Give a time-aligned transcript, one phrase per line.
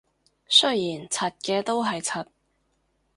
[0.47, 2.25] 雖然柒嘅都係柒